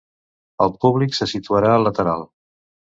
El 0.65 0.73
públic 0.85 1.19
se 1.21 1.29
situarà 1.35 1.77
al 1.77 1.89
lateral. 1.91 2.29